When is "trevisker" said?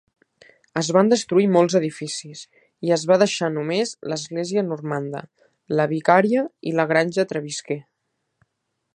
7.33-7.79